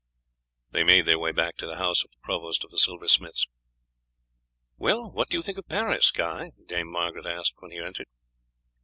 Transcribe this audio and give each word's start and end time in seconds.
They 0.71 0.83
made 0.83 1.05
their 1.05 1.19
way 1.19 1.31
back 1.31 1.57
to 1.57 1.67
the 1.67 1.77
house 1.77 2.03
of 2.03 2.09
the 2.09 2.17
provost 2.23 2.63
of 2.63 2.71
the 2.71 2.79
silversmiths. 2.79 3.45
"Well, 4.75 5.11
what 5.11 5.29
do 5.29 5.37
you 5.37 5.43
think 5.43 5.59
of 5.59 5.67
Paris, 5.67 6.09
Guy?" 6.09 6.53
Dame 6.65 6.89
Margaret 6.91 7.27
asked 7.27 7.57
when 7.59 7.69
he 7.69 7.77
entered. 7.77 8.07